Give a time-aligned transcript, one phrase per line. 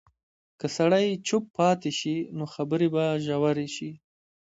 [0.59, 3.91] که سړی چوپ پاتې شي، نو خبرې به ژورې شي.